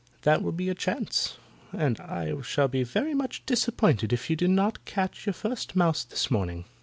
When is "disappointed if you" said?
3.45-4.35